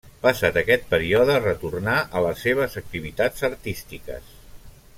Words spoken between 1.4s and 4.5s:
retornà a les seves activitats artístiques.